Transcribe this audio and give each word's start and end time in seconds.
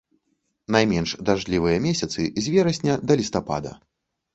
Найменш 0.75 1.11
дажджлівыя 1.29 1.85
месяцы 1.87 2.21
з 2.49 2.59
верасня 2.59 2.93
да 3.09 3.13
лістапада. 3.25 3.71